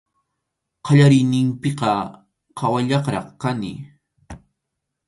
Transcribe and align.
Qallariyninpiqa 0.85 1.91
qhawallaqraq 2.57 3.27
kani. 3.41 3.73